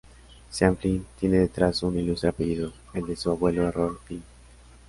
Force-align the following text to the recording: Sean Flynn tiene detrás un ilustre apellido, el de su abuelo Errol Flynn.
Sean 0.51 0.77
Flynn 0.77 1.05
tiene 1.19 1.37
detrás 1.37 1.83
un 1.83 1.95
ilustre 1.95 2.29
apellido, 2.31 2.73
el 2.95 3.05
de 3.05 3.15
su 3.15 3.29
abuelo 3.29 3.67
Errol 3.67 3.99
Flynn. 4.03 4.23